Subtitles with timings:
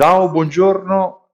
[0.00, 1.26] Ciao, buongiorno.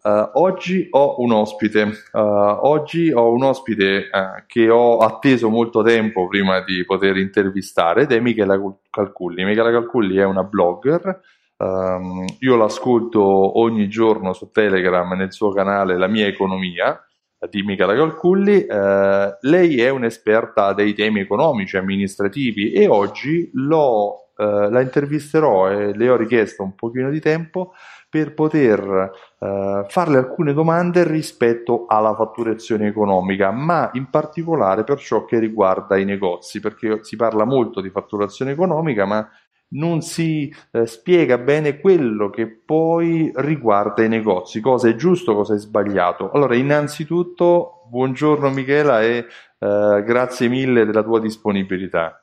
[0.00, 1.82] Uh, oggi ho un ospite.
[2.12, 8.02] Uh, oggi ho un ospite uh, che ho atteso molto tempo prima di poter intervistare
[8.02, 8.56] ed è Michela
[8.90, 9.44] Calculli.
[9.44, 11.20] Michela Calculli è una blogger.
[11.56, 16.96] Um, io l'ascolto ogni giorno su Telegram nel suo canale La mia economia
[17.50, 18.64] di Michela Calculli.
[19.40, 23.50] lei è un'esperta dei temi economici, amministrativi e oggi
[24.42, 27.72] la intervisterò e le ho richiesto un pochino di tempo
[28.12, 35.24] per poter eh, farle alcune domande rispetto alla fatturazione economica, ma in particolare per ciò
[35.24, 39.26] che riguarda i negozi, perché si parla molto di fatturazione economica, ma
[39.72, 45.54] non si eh, spiega bene quello che poi riguarda i negozi, cosa è giusto, cosa
[45.54, 46.30] è sbagliato.
[46.32, 49.24] Allora, innanzitutto, buongiorno Michela e
[49.58, 52.21] eh, grazie mille della tua disponibilità.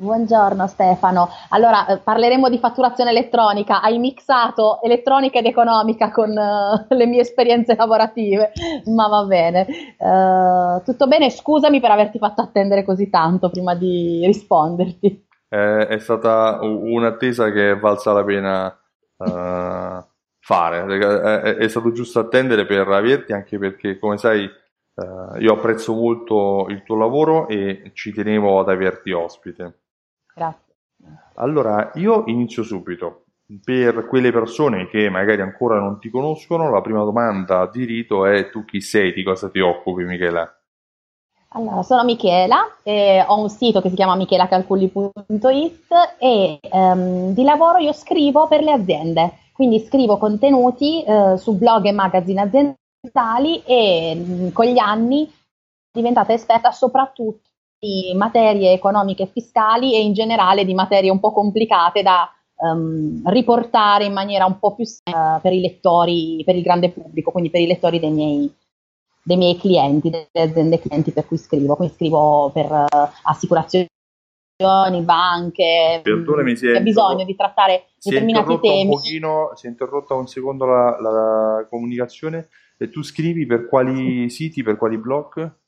[0.00, 1.28] Buongiorno Stefano.
[1.50, 3.82] Allora, eh, parleremo di fatturazione elettronica.
[3.82, 8.52] Hai mixato elettronica ed economica con uh, le mie esperienze lavorative,
[8.86, 9.66] ma va bene.
[9.98, 11.28] Uh, tutto bene?
[11.28, 15.26] Scusami per averti fatto attendere così tanto prima di risponderti.
[15.50, 18.74] Eh, è stata un'attesa che è valsa la pena
[19.18, 20.02] uh,
[20.38, 20.98] fare.
[20.98, 24.48] È, è, stato giusto attendere per averti, anche perché, come sai,
[25.38, 29.80] io apprezzo molto il tuo lavoro e ci tenevo ad averti ospite.
[30.40, 30.74] Grazie.
[31.34, 33.24] Allora, io inizio subito.
[33.62, 38.48] Per quelle persone che magari ancora non ti conoscono, la prima domanda di rito è
[38.48, 40.48] tu chi sei, di cosa ti occupi Michela?
[41.48, 45.88] Allora, sono Michela, eh, ho un sito che si chiama michelacalculli.it
[46.18, 51.86] e ehm, di lavoro io scrivo per le aziende, quindi scrivo contenuti eh, su blog
[51.86, 55.38] e magazine aziendali e mh, mm, con gli anni sono
[55.92, 57.49] diventata esperta soprattutto
[57.80, 63.22] di materie economiche e fiscali e in generale di materie un po' complicate da um,
[63.30, 67.48] riportare in maniera un po' più uh, per i lettori, per il grande pubblico, quindi
[67.48, 68.54] per i lettori dei miei,
[69.22, 71.74] dei miei clienti, delle aziende clienti per cui scrivo.
[71.74, 73.88] Quindi scrivo per uh, assicurazioni
[75.02, 78.82] banche, Perdonami, si c'è bisogno di trattare determinati temi.
[78.82, 84.28] Un pochino, si è interrotta un secondo la, la comunicazione e tu scrivi per quali
[84.28, 85.59] siti, per quali blog?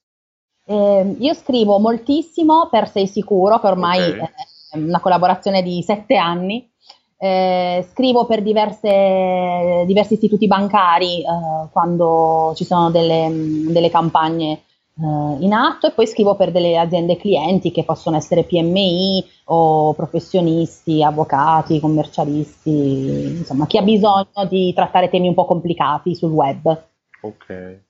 [0.65, 4.29] Eh, io scrivo moltissimo per Sei Sicuro, che ormai okay.
[4.71, 6.71] è una collaborazione di sette anni.
[7.17, 13.29] Eh, scrivo per diverse, diversi istituti bancari eh, quando ci sono delle,
[13.69, 14.63] delle campagne
[14.95, 19.95] eh, in atto e poi scrivo per delle aziende clienti che possono essere PMI o
[19.95, 26.85] professionisti, avvocati, commercialisti, insomma chi ha bisogno di trattare temi un po' complicati sul web.
[27.21, 27.81] Ok.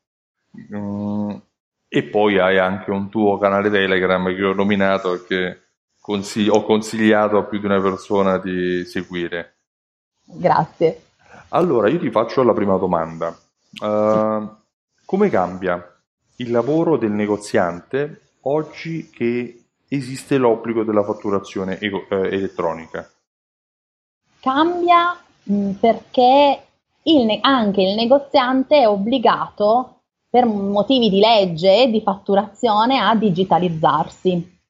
[0.75, 1.31] Mm,
[1.95, 5.61] e poi hai anche un tuo canale Telegram che ho nominato e che
[6.01, 9.57] consig- ho consigliato a più di una persona di seguire.
[10.25, 11.03] Grazie.
[11.51, 13.39] Allora, io ti faccio la prima domanda.
[13.79, 14.49] Uh,
[15.05, 15.87] come cambia
[16.37, 23.07] il lavoro del negoziante oggi che esiste l'obbligo della fatturazione ego- eh, elettronica?
[24.41, 26.63] Cambia mh, perché
[27.03, 29.92] il ne- anche il negoziante è obbligato
[30.32, 34.60] per motivi di legge e di fatturazione a digitalizzarsi.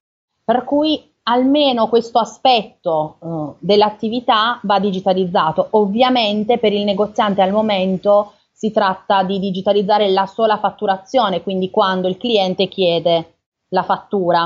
[0.43, 5.69] Per cui almeno questo aspetto uh, dell'attività va digitalizzato.
[5.71, 12.09] Ovviamente per il negoziante al momento si tratta di digitalizzare la sola fatturazione, quindi quando
[12.09, 13.35] il cliente chiede
[13.69, 14.43] la fattura.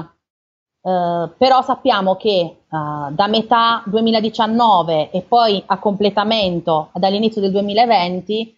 [0.83, 8.55] Uh, però sappiamo che uh, da metà 2019 e poi a completamento dall'inizio del 2020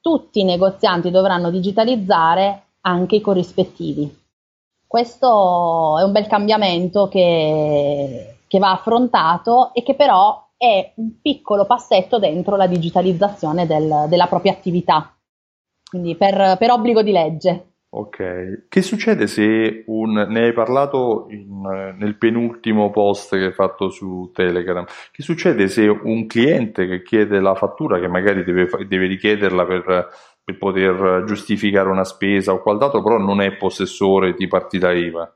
[0.00, 4.26] tutti i negozianti dovranno digitalizzare anche i corrispettivi.
[4.86, 11.66] Questo è un bel cambiamento che, che va affrontato e che però è un piccolo
[11.66, 15.14] passetto dentro la digitalizzazione del, della propria attività,
[15.88, 17.72] quindi per, per obbligo di legge.
[17.90, 21.62] Ok, che succede se un, ne hai parlato in,
[21.96, 27.40] nel penultimo post che hai fatto su Telegram, che succede se un cliente che chiede
[27.40, 30.08] la fattura, che magari deve, deve richiederla per,
[30.44, 35.34] per, poter giustificare una spesa o quant'altro, però non è possessore di partita IVA?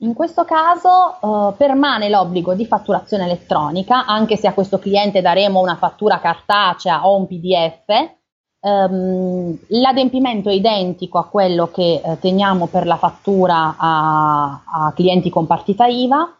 [0.00, 5.60] In questo caso eh, permane l'obbligo di fatturazione elettronica, anche se a questo cliente daremo
[5.60, 7.86] una fattura cartacea o un PDF,
[8.66, 15.28] Um, l'adempimento è identico a quello che eh, teniamo per la fattura a, a, clienti
[15.28, 16.34] con partita IVA,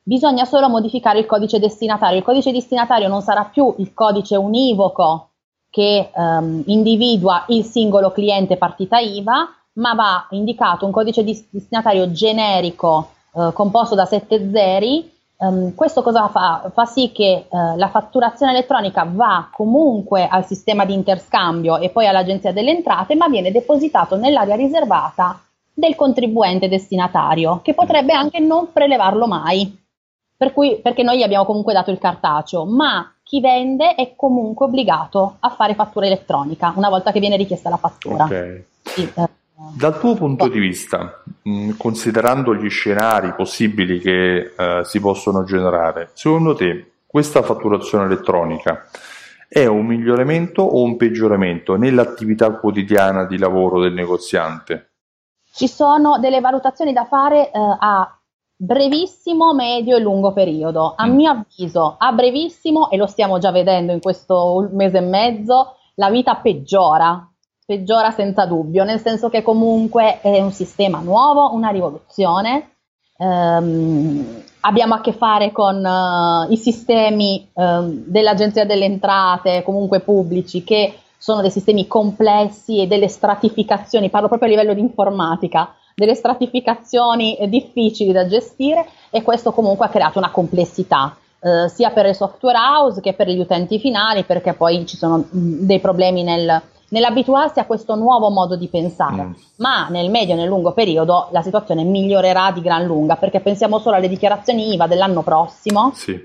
[0.00, 2.18] bisogna solo modificare il codice destinatario.
[2.18, 5.30] Il codice destinatario non sarà più il codice univoco
[5.68, 13.10] che um, individua il singolo cliente partita IVA, ma va indicato un codice destinatario generico
[13.34, 16.70] eh, composto da sette zeri Um, questo cosa fa?
[16.72, 22.06] Fa sì che uh, la fatturazione elettronica va comunque al sistema di interscambio e poi
[22.06, 25.38] all'agenzia delle entrate, ma viene depositato nell'area riservata
[25.74, 29.78] del contribuente destinatario, che potrebbe anche non prelevarlo mai,
[30.34, 34.66] per cui, perché noi gli abbiamo comunque dato il cartaceo, ma chi vende è comunque
[34.66, 38.24] obbligato a fare fattura elettronica una volta che viene richiesta la fattura.
[38.24, 38.64] Okay.
[38.82, 39.28] Sì, eh,
[39.74, 46.10] dal tuo punto di vista, mh, considerando gli scenari possibili che eh, si possono generare,
[46.12, 48.88] secondo te questa fatturazione elettronica
[49.48, 54.90] è un miglioramento o un peggioramento nell'attività quotidiana di lavoro del negoziante?
[55.52, 58.10] Ci sono delle valutazioni da fare eh, a
[58.54, 60.92] brevissimo, medio e lungo periodo.
[60.96, 61.14] A mm.
[61.14, 66.10] mio avviso, a brevissimo, e lo stiamo già vedendo in questo mese e mezzo, la
[66.10, 67.26] vita peggiora
[67.66, 72.70] peggiora senza dubbio, nel senso che comunque è un sistema nuovo, una rivoluzione.
[73.18, 80.62] Um, abbiamo a che fare con uh, i sistemi um, dell'Agenzia delle Entrate, comunque pubblici,
[80.62, 86.14] che sono dei sistemi complessi e delle stratificazioni, parlo proprio a livello di informatica, delle
[86.14, 91.16] stratificazioni difficili da gestire e questo comunque ha creato una complessità.
[91.38, 95.18] Uh, sia per le software house che per gli utenti finali, perché poi ci sono
[95.18, 99.32] mh, dei problemi nel, nell'abituarsi a questo nuovo modo di pensare, mm.
[99.56, 103.78] ma nel medio e nel lungo periodo la situazione migliorerà di gran lunga perché pensiamo
[103.78, 106.18] solo alle dichiarazioni IVA dell'anno prossimo sì.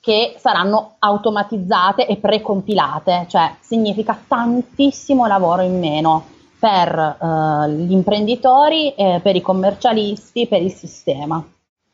[0.00, 6.24] che saranno automatizzate e precompilate, cioè significa tantissimo lavoro in meno
[6.58, 11.44] per uh, gli imprenditori, eh, per i commercialisti, per il sistema.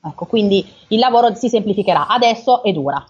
[0.02, 3.04] Ecco, quindi il lavoro si semplificherà adesso e dura.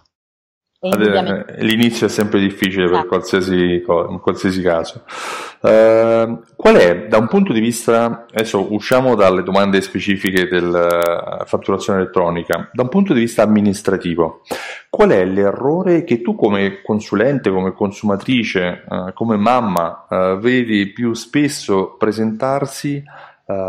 [0.83, 3.07] L'inizio è sempre difficile per esatto.
[3.07, 5.03] qualsiasi, in qualsiasi caso.
[5.59, 11.99] Uh, qual è, da un punto di vista, adesso usciamo dalle domande specifiche della fatturazione
[11.99, 14.41] elettronica, da un punto di vista amministrativo,
[14.89, 21.13] qual è l'errore che tu come consulente, come consumatrice, uh, come mamma, uh, vedi più
[21.13, 23.03] spesso presentarsi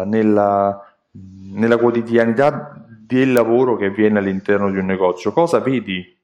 [0.06, 0.81] nella,
[1.11, 5.32] nella quotidianità del lavoro che avviene all'interno di un negozio?
[5.32, 6.20] Cosa vedi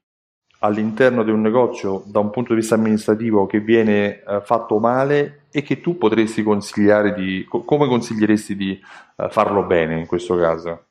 [0.59, 5.43] all'interno di un negozio da un punto di vista amministrativo che viene eh, fatto male
[5.51, 8.79] e che tu potresti consigliare di come consiglieresti di
[9.17, 10.83] eh, farlo bene in questo caso?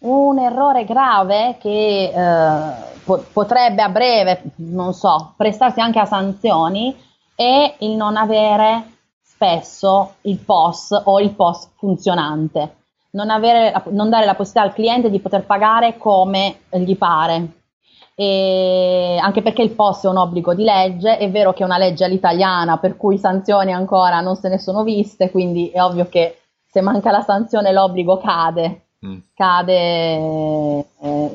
[0.00, 6.96] Un errore grave che eh, po- potrebbe a breve, non so, prestarsi anche a sanzioni
[7.34, 8.84] è il non avere
[9.20, 12.76] spesso il POS o il POS funzionante,
[13.10, 17.57] non, avere, non dare la possibilità al cliente di poter pagare come gli pare
[18.24, 22.04] anche perché il POS è un obbligo di legge, è vero che è una legge
[22.04, 26.38] all'italiana per cui sanzioni ancora non se ne sono viste, quindi è ovvio che
[26.68, 29.18] se manca la sanzione l'obbligo cade, mm.
[29.34, 30.84] cade eh,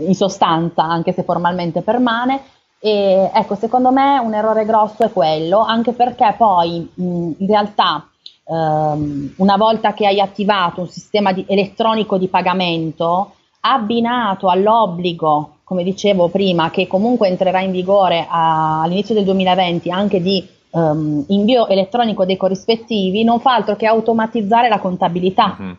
[0.06, 2.44] in sostanza anche se formalmente permane.
[2.80, 8.10] E ecco, secondo me un errore grosso è quello, anche perché poi mh, in realtà
[8.46, 15.84] ehm, una volta che hai attivato un sistema di, elettronico di pagamento, abbinato all'obbligo come
[15.84, 21.68] dicevo prima, che comunque entrerà in vigore a, all'inizio del 2020 anche di um, invio
[21.68, 25.58] elettronico dei corrispettivi, non fa altro che automatizzare la contabilità.
[25.60, 25.74] Mm-hmm.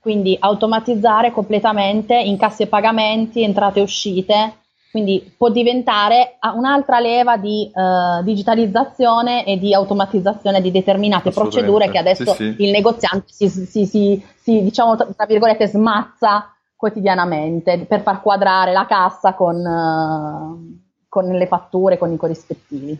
[0.00, 4.54] Quindi automatizzare completamente incassi e pagamenti, entrate e uscite,
[4.90, 11.98] quindi può diventare un'altra leva di uh, digitalizzazione e di automatizzazione di determinate procedure che
[11.98, 12.64] adesso sì, sì.
[12.64, 18.86] il negoziante si, si, si, si, diciamo, tra virgolette, smazza quotidianamente per far quadrare la
[18.86, 22.98] cassa con, uh, con le fatture, con i corrispettivi.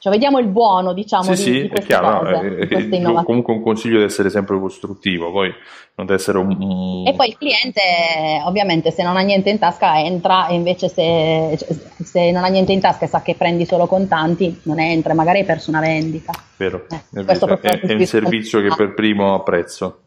[0.00, 3.54] Cioè, vediamo il buono, diciamo, sì, di, sì, di queste chiaro, cose, eh, di comunque
[3.54, 5.52] un consiglio deve essere sempre costruttivo, poi
[5.94, 7.06] non essere un, un...
[7.06, 7.80] E poi il cliente,
[8.44, 11.56] ovviamente, se non ha niente in tasca entra e invece se,
[12.02, 15.38] se, non ha niente in tasca e sa che prendi solo contanti, non entra, magari
[15.38, 16.32] hai perso una vendita.
[16.56, 20.00] Vero, eh, è, è, è un servizio che per primo apprezzo.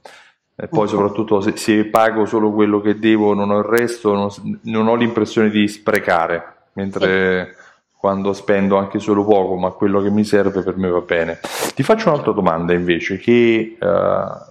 [0.61, 4.29] E poi soprattutto se, se, pago solo quello che devo, non ho il resto, non,
[4.65, 7.95] non ho l'impressione di sprecare, mentre sì.
[7.97, 11.39] quando spendo anche solo poco, ma quello che mi serve per me va bene.
[11.73, 13.87] Ti faccio un'altra domanda invece che uh,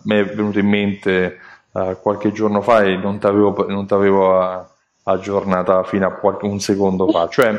[0.02, 1.38] mi è venuta in mente
[1.70, 4.68] uh, qualche giorno fa e non non t'avevo
[5.04, 7.56] aggiornata fino a qualche, un secondo fa, cioè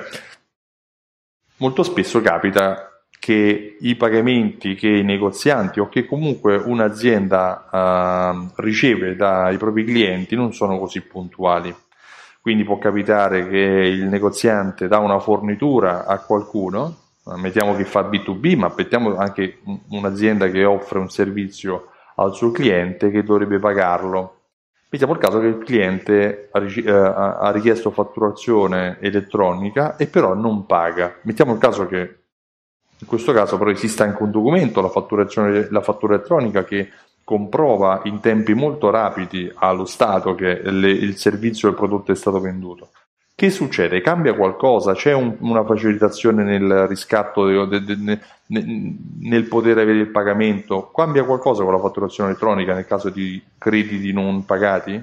[1.55, 2.90] molto spesso capita
[3.21, 10.35] che i pagamenti che i negozianti o che comunque un'azienda uh, riceve dai propri clienti
[10.35, 11.71] non sono così puntuali.
[12.41, 16.95] Quindi può capitare che il negoziante dà una fornitura a qualcuno,
[17.35, 19.59] mettiamo che fa B2B, ma mettiamo anche
[19.89, 24.41] un'azienda che offre un servizio al suo cliente che dovrebbe pagarlo
[24.93, 31.15] Mettiamo il caso che il cliente eh, ha, richiesto fatturazione elettronica e però non paga.
[31.21, 32.20] Mettiamo il caso che
[33.01, 34.91] in questo caso però esista anche un documento, la,
[35.69, 36.89] la fattura elettronica che
[37.23, 42.15] comprova in tempi molto rapidi allo Stato che le, il servizio o il prodotto è
[42.15, 42.89] stato venduto.
[43.33, 44.01] Che succede?
[44.01, 44.93] Cambia qualcosa?
[44.93, 48.19] C'è un, una facilitazione nel riscatto, de, de, de,
[49.19, 50.91] nel poter avere il pagamento?
[50.93, 55.01] Cambia qualcosa con la fatturazione elettronica nel caso di crediti non pagati?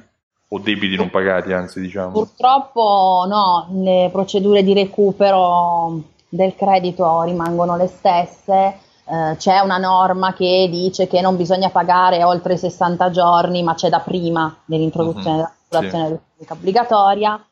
[0.50, 2.12] O debiti non pagati, anzi, diciamo?
[2.12, 8.78] Purtroppo no, le procedure di recupero del credito rimangono le stesse.
[9.04, 13.88] Eh, c'è una norma che dice che non bisogna pagare oltre 60 giorni, ma c'è
[13.88, 16.10] da prima dell'introduzione uh-huh, della fatturazione sì.
[16.10, 17.42] elettronica obbligatoria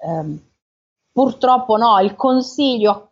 [0.00, 0.38] eh,
[1.12, 3.08] purtroppo no, il consiglio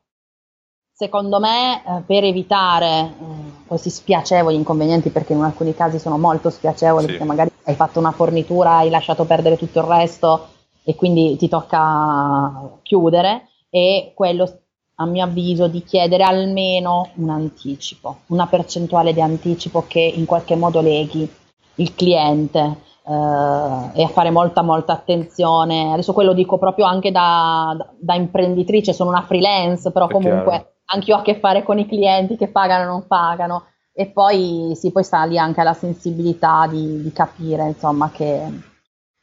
[0.91, 6.51] secondo me eh, per evitare eh, questi spiacevoli inconvenienti perché in alcuni casi sono molto
[6.51, 7.11] spiacevoli sì.
[7.11, 10.49] perché magari hai fatto una fornitura, hai lasciato perdere tutto il resto
[10.83, 14.63] e quindi ti tocca chiudere e quello
[15.01, 20.57] a mio avviso di chiedere almeno un anticipo, una percentuale di anticipo che in qualche
[20.57, 21.29] modo leghi
[21.77, 25.95] il cliente Uh, e a fare molta molta attenzione.
[25.95, 31.11] Adesso quello dico proprio anche da, da, imprenditrice, sono una freelance, però È comunque anche
[31.11, 33.65] io ho a che fare con i clienti che pagano o non pagano
[33.95, 38.43] e poi sì, poi sta lì anche la sensibilità di, di capire insomma che,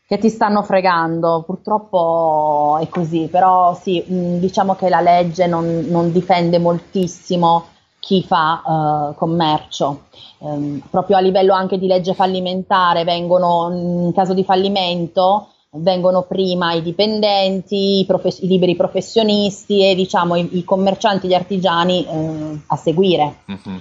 [0.08, 1.44] che, ti stanno fregando.
[1.46, 7.66] Purtroppo è così, però sì, mh, diciamo che la legge non, non difende moltissimo
[8.00, 10.04] chi fa uh, commercio.
[10.38, 13.72] Um, proprio a livello anche di legge fallimentare vengono,
[14.06, 20.36] in caso di fallimento, vengono prima i dipendenti, i, profes- i liberi professionisti e diciamo
[20.36, 23.38] i, i commercianti, gli artigiani uh, a seguire.
[23.50, 23.78] Mm-hmm.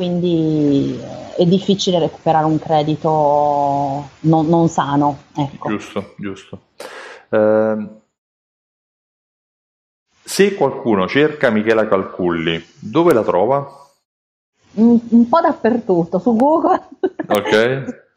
[0.00, 5.24] Quindi uh, è difficile recuperare un credito non, non sano.
[5.36, 5.68] Ecco.
[5.68, 6.60] Giusto, giusto.
[7.28, 8.00] Uh,
[10.24, 13.89] se qualcuno cerca Michela Calculli, dove la trova?
[14.72, 16.80] Un, un po' dappertutto, su Google.
[17.28, 17.98] Ok.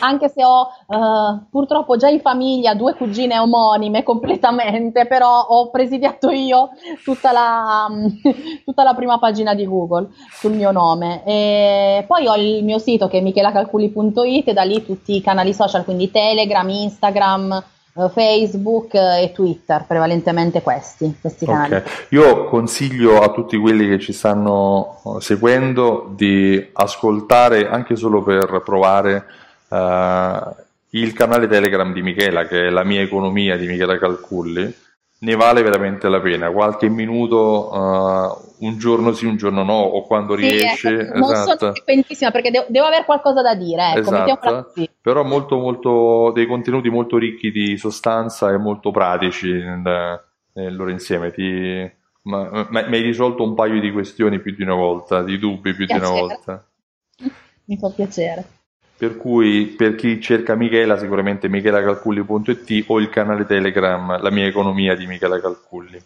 [0.00, 6.30] Anche se ho uh, purtroppo già in famiglia due cugine omonime completamente, però ho presidiato
[6.30, 6.70] io
[7.04, 7.88] tutta la,
[8.64, 11.22] tutta la prima pagina di Google sul mio nome.
[11.24, 15.54] E poi ho il mio sito che è michelacalculi.it e da lì tutti i canali
[15.54, 17.62] social, quindi Telegram, Instagram,
[18.12, 21.74] Facebook e Twitter, prevalentemente questi, questi canali.
[21.76, 21.92] Okay.
[22.10, 28.62] Io consiglio a tutti quelli che ci stanno eh, seguendo di ascoltare anche solo per
[28.64, 29.24] provare
[29.68, 30.54] uh,
[30.90, 34.86] il canale Telegram di Michela, che è la mia economia di Michela Calculli
[35.20, 36.50] ne vale veramente la pena.
[36.50, 40.88] Qualche minuto, uh, un giorno sì, un giorno no, o quando sì, riesce.
[40.88, 41.58] Ecco, non esatto.
[41.58, 43.90] sono frequentissima perché devo, devo, avere qualcosa da dire.
[43.90, 44.72] Ecco, esatto.
[45.00, 50.22] Però molto, molto, dei contenuti molto ricchi di sostanza e molto pratici nel,
[50.52, 51.32] nel loro insieme.
[51.32, 51.90] Ti,
[52.22, 55.74] ma, ma, mi hai risolto un paio di questioni più di una volta, di dubbi
[55.74, 56.06] più piacere.
[56.06, 56.68] di una volta.
[57.68, 58.57] Mi fa piacere.
[58.98, 64.96] Per cui per chi cerca Michela sicuramente michelacalculli.it o il canale Telegram La mia economia
[64.96, 66.02] di Michela Calculli.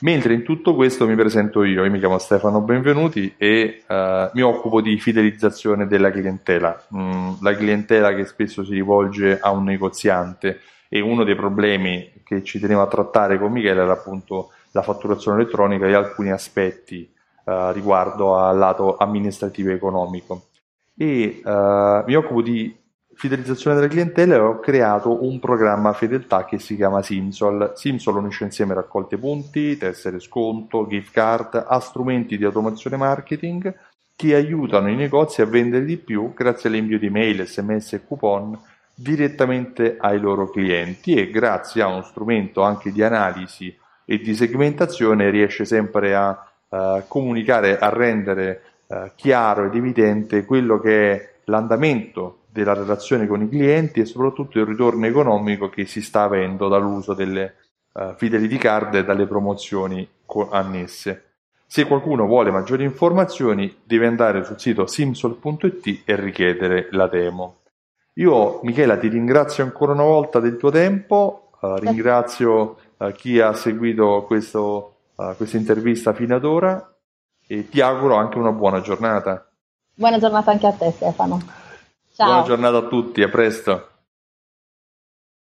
[0.00, 4.42] Mentre in tutto questo mi presento io, io mi chiamo Stefano Benvenuti e uh, mi
[4.42, 10.60] occupo di fidelizzazione della clientela, mm, la clientela che spesso si rivolge a un negoziante.
[10.90, 15.40] E uno dei problemi che ci tenevo a trattare con Michela era appunto la fatturazione
[15.40, 17.10] elettronica e alcuni aspetti
[17.44, 20.45] uh, riguardo al lato amministrativo economico
[20.96, 22.74] e uh, mi occupo di
[23.16, 27.72] fidelizzazione della clientela e ho creato un programma fedeltà che si chiama Simsol.
[27.74, 33.74] Simsol unisce insieme raccolte punti, tessere sconto, gift card a strumenti di automazione marketing
[34.14, 38.58] che aiutano i negozi a vendere di più grazie all'invio di mail, sms e coupon
[38.94, 43.74] direttamente ai loro clienti e grazie a uno strumento anche di analisi
[44.06, 50.78] e di segmentazione riesce sempre a uh, comunicare, a rendere eh, chiaro ed evidente quello
[50.78, 56.00] che è l'andamento della relazione con i clienti e soprattutto il ritorno economico che si
[56.00, 57.54] sta avendo dall'uso delle
[57.92, 61.24] uh, fidelity card e dalle promozioni co- annesse.
[61.66, 67.58] Se qualcuno vuole maggiori informazioni deve andare sul sito simsol.it e richiedere la demo.
[68.14, 73.52] Io Michela ti ringrazio ancora una volta del tuo tempo, uh, ringrazio uh, chi ha
[73.52, 74.92] seguito questo,
[75.36, 76.95] questa intervista fino ad ora
[77.46, 79.48] e ti auguro anche una buona giornata.
[79.94, 81.40] Buona giornata anche a te Stefano.
[82.14, 82.26] Ciao.
[82.26, 83.88] Buona giornata a tutti, a presto.